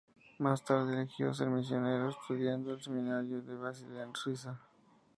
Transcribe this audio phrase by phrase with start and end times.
[0.39, 4.59] Más tarde eligió ser misionero, estudiando en el seminario de Basilea, Suiza.